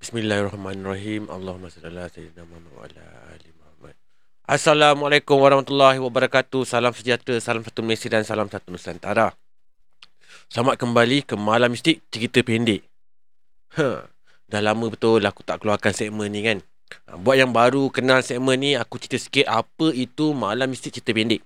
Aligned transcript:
Bismillahirrahmanirrahim. 0.00 1.28
Allahumma 1.28 1.68
salli 1.68 1.92
ala 1.92 2.08
sayyidina 2.08 2.48
Muhammad 2.48 2.72
wa 2.72 2.88
ala 2.88 3.04
ali 3.36 3.52
Muhammad. 3.52 3.92
Assalamualaikum 4.48 5.36
warahmatullahi 5.36 6.00
wabarakatuh. 6.00 6.64
Salam 6.64 6.96
sejahtera, 6.96 7.36
salam 7.36 7.60
satu 7.60 7.84
Malaysia 7.84 8.08
dan 8.08 8.24
salam 8.24 8.48
satu 8.48 8.72
Nusantara. 8.72 9.36
Selamat 10.48 10.80
kembali 10.80 11.28
ke 11.28 11.36
Malam 11.36 11.76
Mistik 11.76 12.00
Cerita 12.08 12.40
Pendek. 12.40 12.80
Ha, 13.76 14.08
dah 14.48 14.60
lama 14.64 14.88
betul 14.88 15.20
aku 15.20 15.44
tak 15.44 15.60
keluarkan 15.60 15.92
segmen 15.92 16.32
ni 16.32 16.48
kan. 16.48 16.64
Ha, 17.04 17.20
buat 17.20 17.36
yang 17.36 17.52
baru 17.52 17.92
kenal 17.92 18.24
segmen 18.24 18.56
ni, 18.56 18.80
aku 18.80 18.96
cerita 18.96 19.20
sikit 19.20 19.52
apa 19.52 19.92
itu 19.92 20.32
Malam 20.32 20.72
Mistik 20.72 20.96
Cerita 20.96 21.12
Pendek. 21.12 21.44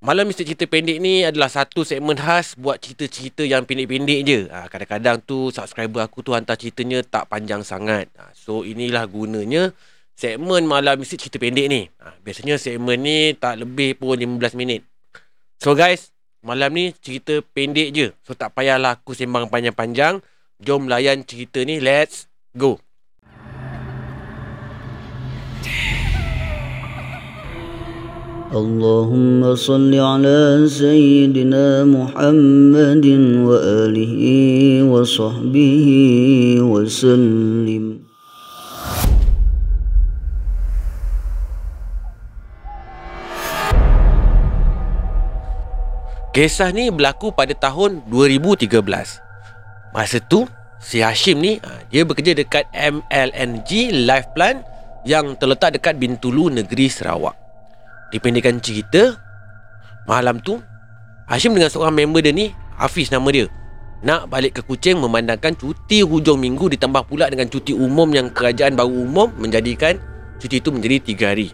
Malam 0.00 0.32
Mistik 0.32 0.48
Cerita 0.48 0.64
Pendek 0.64 0.96
ni 0.96 1.28
adalah 1.28 1.52
satu 1.52 1.84
segmen 1.84 2.16
khas 2.16 2.56
buat 2.56 2.80
cerita-cerita 2.80 3.44
yang 3.44 3.68
pendek-pendek 3.68 4.20
je. 4.24 4.40
Ha, 4.48 4.64
kadang-kadang 4.72 5.20
tu 5.20 5.52
subscriber 5.52 6.00
aku 6.00 6.24
tu 6.24 6.32
hantar 6.32 6.56
ceritanya 6.56 7.04
tak 7.04 7.28
panjang 7.28 7.60
sangat. 7.60 8.08
Ha, 8.16 8.32
so 8.32 8.64
inilah 8.64 9.04
gunanya 9.04 9.76
segmen 10.16 10.64
Malam 10.64 11.04
Mistik 11.04 11.20
Cerita 11.20 11.36
Pendek 11.36 11.68
ni. 11.68 11.84
Ha, 12.00 12.16
biasanya 12.24 12.56
segmen 12.56 12.96
ni 13.04 13.36
tak 13.36 13.60
lebih 13.60 14.00
pun 14.00 14.16
15 14.16 14.56
minit. 14.56 14.88
So 15.60 15.76
guys, 15.76 16.16
malam 16.40 16.72
ni 16.72 16.96
cerita 16.96 17.44
pendek 17.44 17.92
je. 17.92 18.16
So 18.24 18.32
tak 18.32 18.56
payahlah 18.56 19.04
aku 19.04 19.12
sembang 19.12 19.52
panjang-panjang. 19.52 20.24
Jom 20.56 20.88
layan 20.88 21.28
cerita 21.28 21.60
ni. 21.60 21.76
Let's 21.76 22.24
go. 22.56 22.80
اللهم 28.55 29.41
صل 29.55 29.91
على 29.91 30.63
سيدنا 30.69 31.83
محمد 31.83 33.07
وآله 33.49 34.15
وصحبه 34.85 35.87
وسلم 36.61 37.85
Kisah 46.35 46.67
ni 46.75 46.91
berlaku 46.91 47.31
pada 47.31 47.55
tahun 47.55 48.03
2013. 48.11 48.75
Masa 49.95 50.19
tu, 50.19 50.43
si 50.83 50.99
Hashim 50.99 51.39
ni, 51.39 51.63
ah, 51.63 51.79
dia 51.87 52.03
bekerja 52.03 52.35
dekat 52.35 52.67
MLNG 52.75 54.03
Life 54.03 54.35
Plan 54.35 54.59
yang 55.07 55.39
terletak 55.39 55.79
dekat 55.79 55.95
Bintulu, 55.95 56.51
Negeri 56.51 56.91
Sarawak. 56.91 57.38
Dipendekkan 58.10 58.58
cerita, 58.58 59.18
malam 60.06 60.42
tu, 60.42 60.58
Hashim 61.30 61.54
dengan 61.54 61.70
seorang 61.70 61.94
member 61.94 62.26
dia 62.26 62.34
ni, 62.34 62.50
Hafiz 62.74 63.14
nama 63.14 63.26
dia, 63.30 63.46
nak 64.02 64.26
balik 64.26 64.58
ke 64.58 64.60
Kuching 64.66 64.98
memandangkan 64.98 65.54
cuti 65.54 66.02
hujung 66.02 66.42
minggu 66.42 66.72
ditambah 66.74 67.06
pula 67.06 67.30
dengan 67.30 67.46
cuti 67.46 67.70
umum 67.70 68.10
yang 68.10 68.32
kerajaan 68.34 68.74
baru 68.74 69.06
umum 69.06 69.30
menjadikan 69.38 70.00
cuti 70.42 70.58
itu 70.58 70.72
menjadi 70.74 70.96
3 71.14 71.30
hari. 71.30 71.48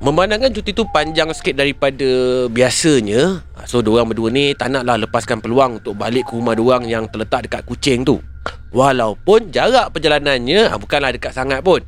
Memandangkan 0.00 0.48
cuti 0.56 0.72
tu 0.72 0.88
panjang 0.88 1.28
sikit 1.36 1.60
daripada 1.60 2.08
biasanya 2.48 3.44
So 3.68 3.84
diorang 3.84 4.08
berdua 4.08 4.32
ni 4.32 4.56
tak 4.56 4.72
naklah 4.72 4.96
lepaskan 4.96 5.44
peluang 5.44 5.76
untuk 5.76 5.92
balik 5.92 6.24
ke 6.24 6.40
rumah 6.40 6.56
diorang 6.56 6.88
yang 6.88 7.04
terletak 7.12 7.44
dekat 7.44 7.68
Kuching 7.68 8.00
tu 8.08 8.16
Walaupun 8.72 9.52
jarak 9.52 9.92
perjalanannya 9.92 10.72
ah, 10.72 10.80
bukanlah 10.80 11.12
dekat 11.12 11.36
sangat 11.36 11.60
pun 11.60 11.84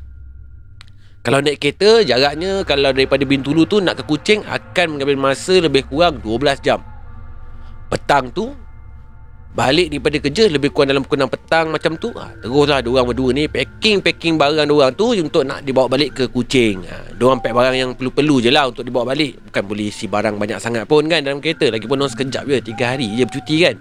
Kalau 1.23 1.39
naik 1.39 1.63
kereta 1.63 2.03
jaraknya 2.03 2.67
kalau 2.67 2.91
daripada 2.91 3.23
Bintulu 3.23 3.63
tu 3.63 3.79
nak 3.79 3.95
ke 3.95 4.03
Kuching 4.03 4.43
akan 4.43 4.85
mengambil 4.99 5.31
masa 5.31 5.55
lebih 5.55 5.87
kurang 5.87 6.19
12 6.19 6.59
jam. 6.59 6.83
Petang 7.87 8.27
tu 8.27 8.51
Balik 9.53 9.93
daripada 9.93 10.17
kerja 10.17 10.49
lebih 10.49 10.73
kurang 10.73 10.89
dalam 10.89 11.05
pukul 11.05 11.23
6 11.23 11.29
petang 11.29 11.69
macam 11.69 11.93
tu. 11.95 12.09
Ha, 12.17 12.41
Teruslah 12.41 12.81
diorang 12.81 13.05
berdua 13.05 13.37
ni 13.37 13.45
packing-packing 13.45 14.33
barang 14.33 14.65
diorang 14.65 14.97
tu 14.97 15.13
Untuk 15.13 15.45
nak 15.45 15.61
dibawa 15.61 15.85
balik 15.85 16.11
ke 16.17 16.23
Kuching. 16.27 16.83
Ha, 16.89 17.15
Diorang 17.15 17.37
pack 17.37 17.53
barang 17.53 17.75
yang 17.77 17.91
perlu-perlu 17.93 18.43
je 18.43 18.49
lah 18.49 18.73
untuk 18.73 18.81
dibawa 18.81 19.13
balik. 19.13 19.39
Bukan 19.47 19.63
boleh 19.69 19.93
isi 19.93 20.09
barang 20.09 20.41
banyak 20.41 20.57
sangat 20.57 20.89
pun 20.89 21.05
kan 21.05 21.21
dalam 21.21 21.37
kereta. 21.37 21.69
Lagipun 21.69 22.01
diorang 22.01 22.11
sekejap 22.11 22.43
je, 22.49 22.57
3 22.73 22.91
hari 22.97 23.07
je 23.13 23.23
bercuti 23.29 23.55
kan. 23.61 23.75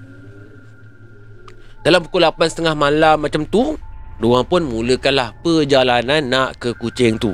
Dalam 1.82 2.04
pukul 2.04 2.22
8.30 2.22 2.78
malam 2.78 3.16
macam 3.18 3.42
tu 3.48 3.74
Diorang 4.20 4.44
pun 4.48 4.66
mulakanlah 4.66 5.32
perjalanan 5.40 6.20
nak 6.26 6.60
ke 6.60 6.74
Kuching 6.76 7.16
tu 7.16 7.32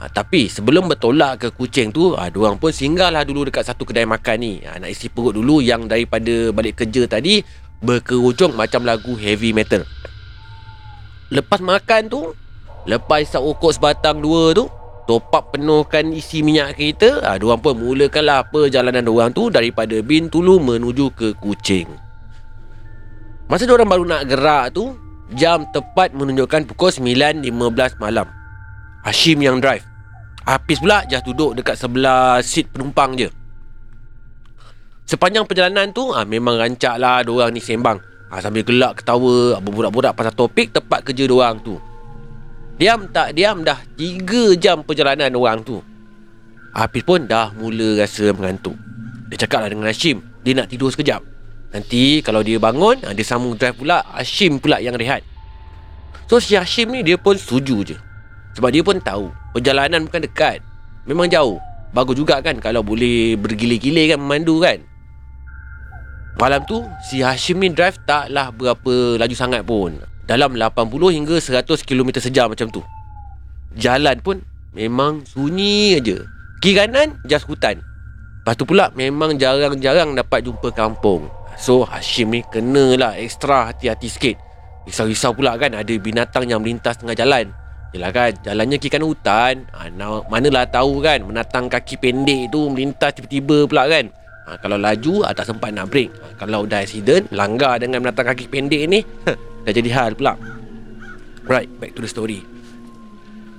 Ha, 0.00 0.08
tapi 0.08 0.48
sebelum 0.48 0.88
bertolak 0.88 1.44
ke 1.44 1.48
Kuching 1.52 1.92
tu, 1.92 2.16
ha, 2.16 2.32
diorang 2.32 2.56
pun 2.56 2.72
singgahlah 2.72 3.20
dulu 3.20 3.52
dekat 3.52 3.68
satu 3.68 3.84
kedai 3.84 4.08
makan 4.08 4.36
ni. 4.40 4.64
Ha, 4.64 4.80
nak 4.80 4.88
isi 4.88 5.12
perut 5.12 5.36
dulu 5.36 5.60
yang 5.60 5.84
daripada 5.84 6.48
balik 6.56 6.80
kerja 6.80 7.04
tadi 7.04 7.44
berkerujung 7.84 8.56
macam 8.56 8.88
lagu 8.88 9.12
heavy 9.20 9.52
metal. 9.52 9.84
Lepas 11.28 11.60
makan 11.60 12.08
tu, 12.08 12.32
lepas 12.88 13.20
isap 13.20 13.44
rokok 13.44 13.76
sebatang 13.76 14.24
dua 14.24 14.56
tu, 14.56 14.72
top 15.04 15.28
up 15.36 15.52
penuhkan 15.52 16.08
isi 16.16 16.40
minyak 16.40 16.80
kereta, 16.80 17.20
ha, 17.20 17.36
diorang 17.36 17.60
pun 17.60 17.76
mulakanlah 17.76 18.48
perjalanan 18.48 19.04
diorang 19.04 19.36
tu 19.36 19.52
daripada 19.52 20.00
Bintulu 20.00 20.64
menuju 20.64 21.12
ke 21.12 21.36
Kuching. 21.36 21.92
Masa 23.52 23.68
diorang 23.68 23.84
baru 23.84 24.08
nak 24.08 24.24
gerak 24.24 24.72
tu, 24.72 24.96
jam 25.34 25.66
tepat 25.70 26.10
menunjukkan 26.14 26.66
pukul 26.70 26.90
9.15 26.90 28.02
malam. 28.02 28.26
Hashim 29.06 29.40
yang 29.40 29.62
drive. 29.62 29.86
Hafiz 30.44 30.80
pula 30.80 31.04
just 31.06 31.24
duduk 31.28 31.54
dekat 31.54 31.76
sebelah 31.76 32.40
seat 32.42 32.68
penumpang 32.72 33.14
je. 33.14 33.28
Sepanjang 35.06 35.46
perjalanan 35.46 35.90
tu 35.90 36.10
ha, 36.14 36.22
memang 36.22 36.58
rancak 36.58 36.96
lah 36.98 37.22
diorang 37.22 37.50
ni 37.50 37.62
sembang. 37.62 37.98
Ha, 38.30 38.38
sambil 38.38 38.62
gelak 38.62 39.02
ketawa, 39.02 39.58
berbudak-budak 39.58 40.14
pasal 40.14 40.34
topik 40.34 40.70
tempat 40.70 41.02
kerja 41.02 41.26
diorang 41.26 41.58
tu. 41.62 41.78
Diam 42.78 43.10
tak 43.12 43.36
diam 43.36 43.60
dah 43.60 43.76
3 43.98 44.56
jam 44.56 44.80
perjalanan 44.86 45.28
diorang 45.28 45.60
tu. 45.60 45.82
Hafiz 46.70 47.02
pun 47.02 47.26
dah 47.26 47.50
mula 47.58 47.98
rasa 47.98 48.30
mengantuk. 48.30 48.78
Dia 49.30 49.46
cakap 49.46 49.66
lah 49.66 49.70
dengan 49.70 49.90
Hashim, 49.90 50.22
dia 50.42 50.54
nak 50.58 50.70
tidur 50.70 50.90
sekejap. 50.90 51.29
Nanti 51.70 52.18
kalau 52.26 52.42
dia 52.42 52.58
bangun, 52.58 52.98
dia 52.98 53.22
sambung 53.22 53.54
drive 53.54 53.78
pula, 53.78 54.02
Hashim 54.10 54.58
pula 54.58 54.82
yang 54.82 54.98
rehat. 54.98 55.22
So 56.30 56.38
si 56.38 56.54
Hashim 56.54 56.94
ni 56.94 57.02
dia 57.02 57.18
pun 57.18 57.34
setuju 57.34 57.82
je. 57.82 57.96
Sebab 58.54 58.70
dia 58.70 58.82
pun 58.82 58.98
tahu 59.02 59.30
Perjalanan 59.50 60.06
bukan 60.06 60.22
dekat. 60.26 60.62
Memang 61.06 61.26
jauh. 61.26 61.58
Bagus 61.90 62.14
juga 62.14 62.38
kan 62.38 62.54
Kalau 62.62 62.86
boleh 62.86 63.34
bergilir-gilir 63.34 64.14
kan 64.14 64.18
Memandu 64.22 64.62
kan. 64.62 64.78
Malam 66.38 66.62
tu 66.70 66.86
Si 67.02 67.18
Hashim 67.18 67.58
ni 67.58 67.74
drive 67.74 67.98
Taklah 68.06 68.54
berapa 68.54 69.18
laju 69.18 69.34
sangat 69.34 69.66
pun. 69.66 69.98
Dalam 70.26 70.54
80 70.54 70.86
hingga 71.18 71.36
100 71.42 71.82
km 71.82 72.22
sejam 72.22 72.46
macam 72.46 72.70
tu. 72.70 72.82
Jalan 73.74 74.22
pun 74.22 74.38
Memang 74.70 75.26
sunyi 75.26 75.98
aja. 75.98 76.22
Kiri 76.62 76.78
kanan 76.78 77.18
Just 77.26 77.50
hutan. 77.50 77.82
Lepas 78.42 78.54
tu 78.54 78.62
pula 78.66 78.94
Memang 78.94 79.34
jarang-jarang 79.34 80.14
Dapat 80.14 80.46
jumpa 80.46 80.70
kampung 80.70 81.26
So 81.60 81.84
Hashim 81.84 82.32
ni 82.32 82.40
Kenalah 82.40 83.20
ekstra 83.20 83.68
hati-hati 83.68 84.08
sikit. 84.08 84.36
Risau-risau 84.88 85.36
pula 85.36 85.60
kan 85.60 85.76
Ada 85.76 85.92
binatang 86.00 86.48
yang 86.48 86.64
melintas 86.64 86.96
tengah 86.96 87.12
jalan. 87.12 87.52
Yelah 87.92 88.10
kan 88.16 88.32
Jalannya 88.40 88.80
kiri 88.80 88.96
kanan 88.96 89.12
hutan. 89.12 89.54
Ha, 89.76 89.92
Manalah 90.32 90.64
tahu 90.72 91.04
kan 91.04 91.20
Menatang 91.20 91.68
kaki 91.68 92.00
pendek 92.00 92.48
tu 92.48 92.72
Melintas 92.72 93.12
tiba-tiba 93.12 93.68
pula 93.68 93.84
kan. 93.92 94.08
Ha, 94.48 94.56
Kalau 94.56 94.80
laju 94.80 95.28
ha, 95.28 95.36
Tak 95.36 95.52
sempat 95.52 95.76
nak 95.76 95.92
break. 95.92 96.08
Ha, 96.08 96.26
Kalau 96.40 96.64
dah 96.64 96.80
accident 96.80 97.28
Langgar 97.28 97.76
dengan 97.76 98.00
menatang 98.00 98.32
kaki 98.32 98.48
pendek 98.48 98.82
ni 98.88 99.04
Dah 99.68 99.72
jadi 99.76 99.92
hal 99.92 100.16
pula. 100.16 100.40
Right 101.44 101.68
Back 101.76 101.92
to 101.92 102.00
the 102.00 102.08
story. 102.08 102.40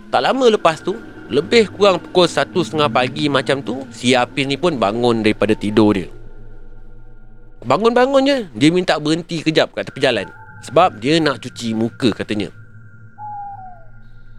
Tak 0.10 0.26
lama 0.26 0.50
lepas 0.50 0.82
tu 0.82 0.98
Lebih 1.30 1.70
kurang 1.78 2.02
pukul 2.02 2.26
1.30 2.26 2.82
pagi 2.90 3.30
macam 3.30 3.62
tu 3.62 3.86
Si 3.94 4.18
Apis 4.18 4.50
ni 4.50 4.58
pun 4.58 4.82
bangun 4.82 5.22
daripada 5.22 5.54
tidur 5.54 5.94
dia 5.94 6.21
Bangun-bangun 7.62 8.26
je 8.26 8.38
Dia 8.58 8.70
minta 8.74 8.98
berhenti 8.98 9.46
kejap 9.46 9.78
kat 9.78 9.86
tepi 9.86 10.02
jalan. 10.02 10.26
Sebab 10.66 10.98
dia 10.98 11.22
nak 11.22 11.42
cuci 11.42 11.78
muka 11.78 12.09
katanya. 12.14 12.50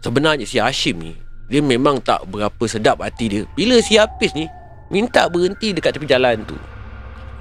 Sebenarnya 0.03 0.43
si 0.43 0.59
Hashim 0.59 0.99
ni 0.99 1.15
Dia 1.47 1.63
memang 1.63 2.03
tak 2.03 2.27
berapa 2.27 2.63
sedap 2.67 2.99
hati 2.99 3.25
dia. 3.31 3.41
Bila 3.55 3.79
si 3.79 3.95
Hafiz 3.95 4.35
ni 4.35 4.51
Minta 4.91 5.31
berhenti 5.31 5.71
dekat 5.71 5.95
tepi 5.95 6.07
jalan 6.07 6.43
tu. 6.43 6.59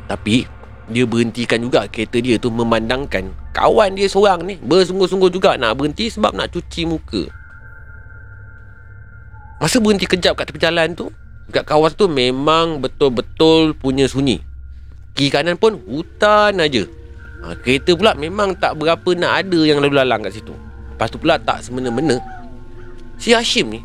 Tapi 0.06 0.47
Dia 0.87 1.03
berhentikan 1.03 1.59
juga 1.59 1.91
kereta 1.91 2.23
dia 2.23 2.39
tu 2.39 2.55
Memandangkan 2.55 3.35
Kawan 3.51 3.99
dia 3.99 4.06
seorang 4.06 4.47
ni 4.47 4.62
Bersungguh-sungguh 4.62 5.35
juga 5.35 5.59
nak 5.59 5.83
berhenti 5.83 6.06
Sebab 6.15 6.31
nak 6.31 6.55
cuci 6.55 6.87
muka. 6.87 7.27
Masa 9.59 9.83
berhenti 9.83 10.06
kejap 10.06 10.39
kat 10.39 10.47
tepi 10.47 10.62
jalan 10.62 10.95
tu 10.95 11.11
Dekat 11.51 11.67
kawasan 11.67 11.99
tu 11.99 12.06
memang 12.06 12.79
betul-betul 12.79 13.75
punya 13.75 14.06
sunyi 14.06 14.52
Kiri 15.12 15.29
kanan 15.29 15.61
pun 15.61 15.76
hutan 15.85 16.56
aja. 16.56 16.85
Ha, 17.43 17.59
kereta 17.59 17.93
pula 17.99 18.14
memang 18.14 18.55
tak 18.55 18.79
berapa 18.79 19.19
nak 19.19 19.43
ada 19.43 19.61
yang 19.67 19.82
lalu 19.82 19.99
lalang 19.99 20.23
kat 20.23 20.38
situ 20.38 20.55
Lepas 20.94 21.11
tu 21.11 21.19
pula 21.19 21.43
tak 21.43 21.59
semena-mena 21.67 22.23
si 23.19 23.35
Hashim 23.35 23.67
ni 23.67 23.81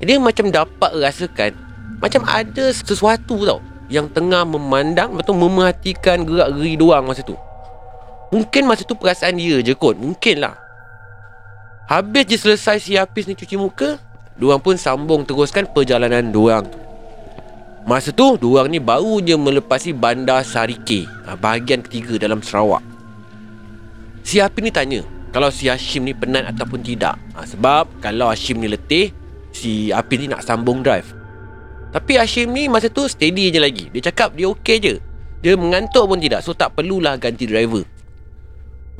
dia 0.00 0.16
macam 0.18 0.48
dapat 0.48 0.96
rasakan 0.98 1.52
macam 2.00 2.26
ada 2.26 2.72
sesuatu 2.72 3.36
tau 3.46 3.60
yang 3.86 4.10
tengah 4.10 4.42
memandang 4.42 5.14
atau 5.20 5.36
memerhatikan 5.36 6.26
gerak-geri 6.26 6.74
doang 6.74 7.06
masa 7.06 7.22
tu. 7.22 7.38
Mungkin 8.32 8.66
masa 8.66 8.82
tu 8.82 8.96
perasaan 8.96 9.36
dia 9.36 9.60
je 9.60 9.76
kot 9.76 9.92
Mungkin 10.00 10.40
lah 10.40 10.56
Habis 11.84 12.24
je 12.32 12.36
selesai 12.40 12.80
si 12.80 12.96
Hafiz 12.96 13.28
ni 13.28 13.36
cuci 13.36 13.60
muka 13.60 14.00
Diorang 14.40 14.56
pun 14.56 14.72
sambung 14.80 15.28
teruskan 15.28 15.68
perjalanan 15.68 16.32
diorang 16.32 16.64
tu 16.64 16.80
Masa 17.82 18.14
tu 18.14 18.38
diorang 18.38 18.70
ni 18.70 18.78
baru 18.78 19.18
je 19.18 19.34
melepasi 19.34 19.90
bandar 19.90 20.46
Sarike 20.46 21.02
ha, 21.26 21.34
Bahagian 21.34 21.82
ketiga 21.82 22.14
dalam 22.14 22.38
Sarawak. 22.38 22.78
Si 24.22 24.38
Hafiz 24.38 24.62
ni 24.62 24.70
tanya 24.70 25.02
Kalau 25.34 25.50
si 25.50 25.66
Hashim 25.66 26.06
ni 26.06 26.14
penat 26.14 26.46
ataupun 26.54 26.78
tidak? 26.78 27.18
Ha, 27.34 27.42
Sebab 27.42 27.90
kalau 27.98 28.30
Hashim 28.30 28.62
ni 28.62 28.70
letih 28.70 29.10
Si 29.50 29.90
Hafiz 29.90 30.16
ni 30.22 30.32
nak 30.32 30.46
sambung 30.46 30.80
drive. 30.80 31.10
Tapi 31.92 32.16
Hashim 32.16 32.54
ni 32.54 32.72
masa 32.72 32.88
tu 32.88 33.04
steady 33.04 33.52
je 33.52 33.60
lagi. 33.60 33.92
Dia 33.92 34.08
cakap 34.08 34.32
dia 34.32 34.48
okey 34.48 34.76
je. 34.80 34.94
Dia 35.44 35.60
mengantuk 35.60 36.08
pun 36.08 36.16
tidak 36.16 36.40
So 36.40 36.56
tak 36.56 36.72
perlulah 36.72 37.20
ganti 37.20 37.44
driver 37.44 37.84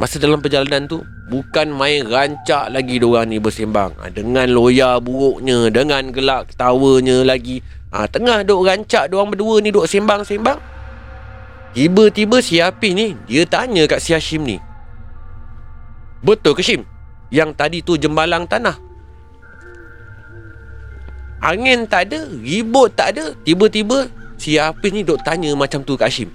Masa 0.01 0.17
dalam 0.17 0.41
perjalanan 0.41 0.89
tu 0.89 1.05
Bukan 1.29 1.73
main 1.73 2.05
rancak 2.05 2.73
lagi 2.73 2.97
diorang 3.01 3.29
ni 3.29 3.37
bersembang. 3.41 3.93
Ha, 4.01 4.09
Dengan 4.09 4.49
loya 4.49 4.97
buruknya 5.01 5.69
Dengan 5.69 6.09
gelak 6.13 6.53
ketawanya 6.53 7.25
lagi. 7.25 7.61
Ha, 7.93 8.09
Tengah 8.09 8.45
duk 8.45 8.65
rancak 8.65 9.13
diorang 9.13 9.33
berdua 9.33 9.61
ni 9.61 9.69
Duk 9.69 9.85
sembang-sembang. 9.85 10.61
Tiba-tiba 11.73 12.37
si 12.45 12.61
Hafiz 12.61 12.93
ni 12.93 13.17
Dia 13.29 13.45
tanya 13.49 13.89
kat 13.89 14.01
si 14.01 14.13
Hashim 14.13 14.45
ni. 14.45 14.61
Betul 16.21 16.57
ke 16.57 16.63
Shim? 16.65 16.85
Yang 17.33 17.51
tadi 17.57 17.79
tu 17.81 17.97
jembalang 17.97 18.45
tanah. 18.45 18.77
Angin 21.43 21.89
tak 21.89 22.13
ada 22.13 22.29
Ribut 22.29 22.93
tak 22.93 23.17
ada. 23.17 23.33
Tiba-tiba 23.45 24.09
Si 24.37 24.57
Hafiz 24.57 24.91
ni 24.93 25.05
duk 25.05 25.21
tanya 25.23 25.53
macam 25.57 25.85
tu 25.85 25.97
kat 25.97 26.13
Hashim. 26.13 26.29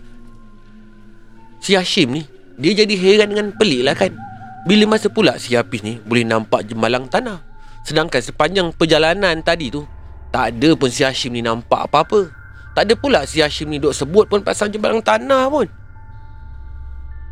Si 1.61 1.73
Hashim 1.73 2.17
ni 2.17 2.36
dia 2.57 2.73
jadi 2.73 2.93
heran 2.97 3.29
dengan 3.29 3.47
pelik 3.53 3.85
lah 3.85 3.93
kan. 3.93 4.17
Bila 4.65 4.83
masa 4.89 5.07
pula 5.07 5.37
si 5.37 5.55
Hafiz 5.55 5.85
ni 5.85 6.01
Boleh 6.01 6.25
nampak 6.25 6.65
jembalang 6.65 7.05
tanah. 7.05 7.39
Sedangkan 7.85 8.19
sepanjang 8.19 8.73
perjalanan 8.75 9.39
tadi 9.45 9.71
tu 9.71 9.85
Tak 10.33 10.57
ada 10.57 10.75
pun 10.75 10.89
si 10.91 11.05
Hashim 11.05 11.37
ni 11.37 11.45
nampak 11.45 11.87
apa-apa. 11.87 12.33
Tak 12.73 12.83
ada 12.89 12.93
pula 12.97 13.23
si 13.29 13.39
Hashim 13.39 13.69
ni 13.69 13.77
duk 13.77 13.93
sebut 13.93 14.25
pun 14.25 14.41
Pasal 14.41 14.73
jembalang 14.73 15.05
tanah 15.05 15.47
pun. 15.47 15.69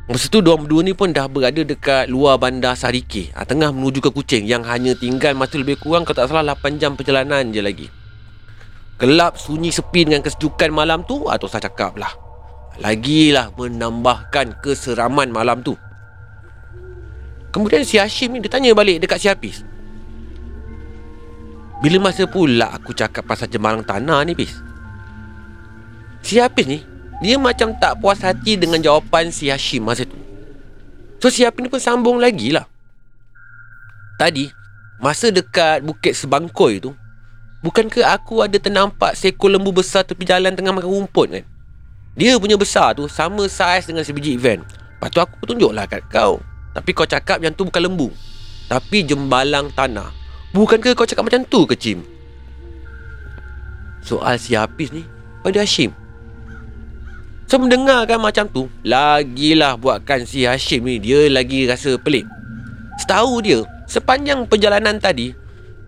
Masa 0.06 0.30
tu 0.30 0.38
diorang 0.38 0.70
berdua 0.70 0.86
ni 0.86 0.94
pun 0.94 1.10
dah 1.10 1.26
berada 1.26 1.66
dekat 1.66 2.06
luar 2.14 2.38
bandar 2.38 2.78
Sarike 2.78 3.34
ha, 3.34 3.42
Tengah 3.42 3.74
menuju 3.74 4.06
ke 4.06 4.14
Kuching. 4.14 4.46
Yang 4.46 4.64
hanya 4.70 4.94
tinggal 4.94 5.34
masa 5.34 5.58
lebih 5.58 5.82
kurang 5.82 6.06
Kalau 6.06 6.22
tak 6.22 6.30
salah 6.30 6.54
8 6.54 6.78
jam 6.78 6.94
perjalanan 6.94 7.50
je 7.50 7.66
lagi. 7.66 7.88
Gelap, 9.02 9.42
sunyi, 9.42 9.74
sepi 9.74 10.06
dengan 10.06 10.22
kesejukan 10.22 10.70
malam 10.70 11.02
tu 11.04 11.26
Atau 11.26 11.50
saya 11.50 11.66
cakap 11.68 11.98
lah 11.98 12.25
Lagilah 12.84 13.56
menambahkan 13.56 14.60
keseraman 14.60 15.32
malam 15.32 15.64
tu. 15.64 15.80
Kemudian 17.56 17.88
si 17.88 17.96
Hashim 17.96 18.36
ni 18.36 18.44
dia 18.44 18.52
tanya 18.52 18.76
balik 18.76 19.00
dekat 19.00 19.24
si 19.24 19.28
Hafiz. 19.32 19.64
Bila 21.80 22.12
masa 22.12 22.28
pula 22.28 22.72
aku 22.76 22.92
cakap 22.92 23.24
pasal 23.24 23.52
jemalang 23.52 23.84
tanah 23.84 24.24
ni 24.24 24.32
Fiz 24.32 24.56
Si 26.24 26.40
Hafiz 26.40 26.66
ni 26.66 26.80
Dia 27.20 27.36
macam 27.36 27.76
tak 27.76 28.00
puas 28.00 28.24
hati 28.24 28.56
dengan 28.56 28.80
jawapan 28.80 29.28
si 29.28 29.52
Hashim 29.52 29.84
masa 29.84 30.08
tu. 30.08 30.16
So 31.20 31.28
si 31.28 31.44
Hafiz 31.44 31.64
ni 31.64 31.72
pun 31.72 31.80
sambung 31.80 32.20
lagi 32.20 32.56
lah. 32.56 32.68
Tadi 34.20 34.48
Masa 35.04 35.32
dekat 35.32 35.84
Bukit 35.84 36.16
Sebangkoi 36.16 36.80
tu 36.80 36.96
Bukankah 37.60 38.16
aku 38.16 38.44
ada 38.44 38.56
ternampak 38.56 39.16
seekor 39.16 39.52
lembu 39.52 39.76
besar 39.76 40.08
tepi 40.08 40.22
jalan 40.28 40.54
tengah 40.54 40.76
makan 40.76 40.90
rumput 40.90 41.28
kan? 41.34 41.44
Dia 42.16 42.40
punya 42.40 42.56
besar 42.56 42.96
tu 42.96 43.12
sama 43.12 43.44
saiz 43.52 43.92
dengan 43.92 44.08
sebiji 44.08 44.40
event. 44.40 44.64
Lepas 44.64 45.12
tu 45.12 45.20
aku 45.20 45.44
tunjuklah 45.44 45.84
kat 45.84 46.00
kau. 46.08 46.40
Tapi 46.72 46.96
kau 46.96 47.04
cakap 47.04 47.44
yang 47.44 47.52
tu 47.52 47.68
bukan 47.68 47.92
lembu. 47.92 48.08
Tapi 48.72 49.04
jembalang 49.04 49.68
tanah. 49.76 50.16
Bukankah 50.56 50.96
kau 50.96 51.04
cakap 51.04 51.28
macam 51.28 51.44
tu 51.44 51.68
ke 51.68 51.76
Cim? 51.76 52.00
Soal 54.00 54.40
si 54.40 54.56
Hafiz 54.56 54.96
ni 54.96 55.04
pada 55.44 55.60
Hashim. 55.60 55.92
So 57.46 57.62
mendengarkan 57.62 58.18
macam 58.18 58.50
tu 58.50 58.66
Lagilah 58.82 59.78
buatkan 59.78 60.26
si 60.26 60.50
Hashim 60.50 60.82
ni 60.82 60.98
Dia 60.98 61.30
lagi 61.30 61.70
rasa 61.70 61.94
pelik 62.02 62.26
Setahu 62.98 63.46
dia 63.46 63.62
Sepanjang 63.86 64.50
perjalanan 64.50 64.98
tadi 64.98 65.30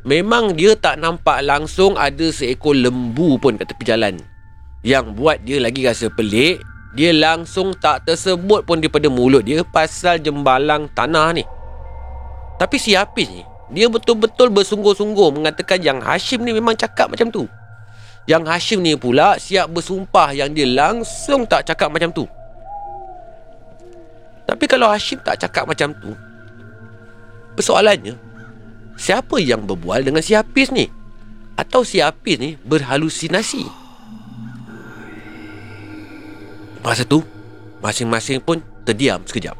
Memang 0.06 0.54
dia 0.54 0.78
tak 0.78 1.02
nampak 1.02 1.42
langsung 1.42 1.98
Ada 1.98 2.30
seekor 2.30 2.78
lembu 2.78 3.42
pun 3.42 3.58
kat 3.58 3.74
tepi 3.74 3.90
jalan 3.90 4.22
yang 4.86 5.18
buat 5.18 5.42
dia 5.42 5.58
lagi 5.58 5.86
rasa 5.86 6.12
pelik 6.14 6.62
Dia 6.94 7.10
langsung 7.14 7.74
tak 7.74 8.06
tersebut 8.06 8.66
pun 8.66 8.78
daripada 8.78 9.10
mulut 9.10 9.42
dia 9.42 9.66
Pasal 9.66 10.22
jembalang 10.22 10.86
tanah 10.94 11.34
ni 11.34 11.44
Tapi 12.62 12.78
si 12.78 12.94
Hafiz 12.94 13.30
ni 13.30 13.42
Dia 13.74 13.90
betul-betul 13.90 14.54
bersungguh-sungguh 14.54 15.42
Mengatakan 15.42 15.82
yang 15.82 15.98
Hashim 15.98 16.46
ni 16.46 16.54
memang 16.54 16.78
cakap 16.78 17.10
macam 17.10 17.34
tu 17.34 17.50
Yang 18.30 18.44
Hashim 18.54 18.80
ni 18.86 18.94
pula 18.94 19.42
Siap 19.42 19.74
bersumpah 19.74 20.38
yang 20.38 20.54
dia 20.54 20.70
langsung 20.70 21.50
tak 21.50 21.66
cakap 21.66 21.90
macam 21.90 22.14
tu 22.14 22.30
Tapi 24.46 24.66
kalau 24.70 24.94
Hashim 24.94 25.18
tak 25.26 25.42
cakap 25.42 25.66
macam 25.66 25.90
tu 25.98 26.14
Persoalannya 27.58 28.14
Siapa 28.98 29.38
yang 29.38 29.66
berbual 29.70 30.02
dengan 30.02 30.26
si 30.26 30.34
Hafiz 30.34 30.74
ni? 30.74 30.90
Atau 31.54 31.86
si 31.86 32.02
Hafiz 32.02 32.42
ni 32.42 32.58
berhalusinasi? 32.66 33.87
Masa 36.82 37.04
tu 37.06 37.24
Masing-masing 37.78 38.42
pun 38.42 38.58
terdiam 38.82 39.22
sekejap. 39.22 39.54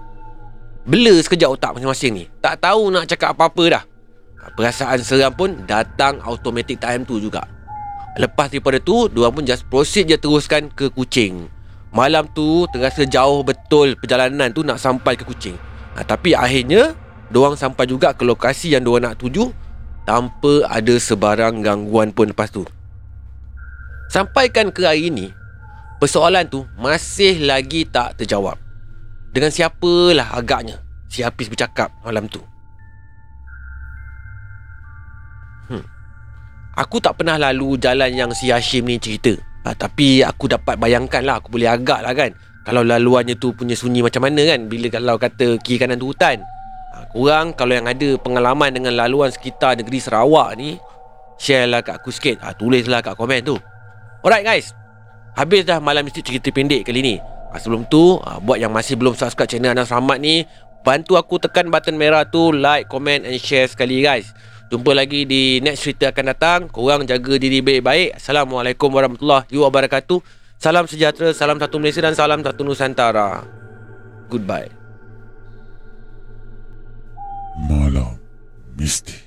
Bela 0.88 1.14
sekejap 1.22 1.54
otak 1.54 1.72
masing-masing 1.78 2.12
ni. 2.18 2.24
Tak 2.42 2.64
tahu 2.66 2.90
nak 2.90 3.06
cakap 3.06 3.38
apa-apa 3.38 3.64
dah. 3.78 3.84
Perasaan 4.58 5.04
seram 5.04 5.36
pun 5.36 5.54
datang 5.68 6.18
automatic 6.24 6.80
time 6.82 7.04
tu 7.04 7.20
juga. 7.20 7.46
Lepas 8.18 8.50
daripada 8.50 8.82
tu 8.82 9.06
Diorang 9.08 9.30
pun 9.30 9.46
just 9.46 9.70
proceed 9.70 10.10
je 10.10 10.18
teruskan 10.18 10.74
ke 10.74 10.90
Kuching 10.90 11.46
Malam 11.94 12.26
tu 12.34 12.66
terasa 12.74 13.06
jauh 13.06 13.46
betul 13.46 13.94
perjalanan 13.94 14.50
tu 14.50 14.66
nak 14.66 14.82
sampai 14.82 15.14
ke 15.14 15.24
Kuching 15.24 15.54
ha, 15.94 16.02
Tapi 16.02 16.34
akhirnya 16.34 16.98
Diorang 17.30 17.54
sampai 17.54 17.86
juga 17.86 18.18
ke 18.18 18.26
lokasi 18.26 18.74
yang 18.74 18.82
diorang 18.82 19.14
nak 19.14 19.22
tuju 19.22 19.54
Tanpa 20.10 20.66
ada 20.66 20.96
sebarang 20.98 21.60
gangguan 21.60 22.16
pun 22.16 22.32
lepas 22.32 22.48
tu. 22.48 22.64
Sampaikan 24.08 24.72
ke 24.72 24.88
hari 24.88 25.12
ni 25.12 25.36
Persoalan 25.98 26.46
tu 26.46 26.62
masih 26.78 27.42
lagi 27.42 27.82
tak 27.90 28.22
terjawab. 28.22 28.54
Dengan 29.34 29.54
siapalah 29.54 30.34
agaknya 30.34 30.82
Si 31.10 31.22
Hafiz 31.26 31.50
bercakap 31.50 31.90
malam 32.06 32.30
tu? 32.30 32.42
Hmm. 35.68 35.84
Aku 36.78 37.02
tak 37.02 37.18
pernah 37.18 37.42
lalu 37.42 37.82
jalan 37.82 38.14
yang 38.14 38.30
si 38.38 38.54
Hashim 38.54 38.86
ni 38.86 39.02
cerita. 39.02 39.34
Ha, 39.66 39.74
Tapi 39.74 40.22
aku 40.22 40.46
dapat 40.46 40.78
bayangkan 40.78 41.26
lah 41.26 41.42
Aku 41.42 41.50
boleh 41.50 41.66
agak 41.66 42.06
lah 42.06 42.14
kan. 42.14 42.30
Kalau 42.62 42.86
laluannya 42.86 43.34
tu 43.40 43.56
punya 43.58 43.74
sunyi 43.74 44.06
macam 44.06 44.22
mana 44.22 44.44
kan? 44.46 44.70
Bila 44.70 44.94
kalau 44.94 45.16
kata 45.18 45.58
kiri 45.66 45.82
kanan 45.82 45.98
tu 45.98 46.14
hutan. 46.14 46.38
Ha, 46.94 47.10
Korang 47.10 47.58
kalau 47.58 47.74
yang 47.74 47.90
ada 47.90 48.22
pengalaman 48.22 48.70
dengan 48.70 48.94
laluan 48.94 49.34
sekitar 49.34 49.74
negeri 49.82 49.98
Sarawak 49.98 50.54
ni 50.62 50.78
Share 51.42 51.66
lah 51.66 51.82
kat 51.82 51.98
aku 51.98 52.14
sikit. 52.14 52.38
Ha, 52.46 52.54
Tulislah 52.54 53.02
kat 53.02 53.18
komen 53.18 53.42
tu. 53.42 53.58
Alright 54.22 54.46
guys 54.46 54.87
Habis 55.38 55.70
dah 55.70 55.78
malam 55.78 56.02
mesti 56.02 56.26
cerita 56.26 56.50
pendek 56.50 56.90
kali 56.90 57.06
ni. 57.06 57.16
Ha, 57.22 57.62
Sebelum 57.62 57.88
tu 57.88 58.20
ha, 58.26 58.44
Buat 58.44 58.60
yang 58.60 58.74
masih 58.74 59.00
belum 59.00 59.16
subscribe 59.16 59.48
channel 59.48 59.72
Anas 59.72 59.88
Rahmat 59.88 60.20
ni 60.20 60.44
Bantu 60.84 61.16
aku 61.16 61.40
tekan 61.40 61.72
button 61.72 61.96
merah 61.96 62.28
tu 62.28 62.52
Like, 62.52 62.92
comment 62.92 63.24
and 63.24 63.40
share 63.40 63.70
sekali 63.70 64.04
guys. 64.04 64.34
Jumpa 64.68 64.92
lagi 64.92 65.24
di 65.24 65.64
next 65.64 65.88
cerita 65.88 66.12
akan 66.12 66.26
datang. 66.28 66.60
Korang 66.68 67.08
jaga 67.08 67.40
diri 67.40 67.64
baik-baik. 67.64 68.20
Assalamualaikum 68.20 68.92
warahmatullahi 68.92 69.48
wabarakatuh. 69.56 70.20
Salam 70.60 70.84
sejahtera, 70.92 71.32
salam 71.32 71.56
satu 71.56 71.80
Malaysia 71.80 72.04
dan 72.04 72.12
salam 72.12 72.44
satu 72.44 72.68
Nusantara. 72.68 73.48
Goodbye. 74.28 74.68
Malam 77.64 78.20
Mistik 78.76 79.27